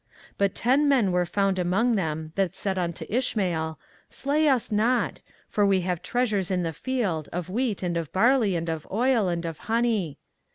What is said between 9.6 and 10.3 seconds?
honey.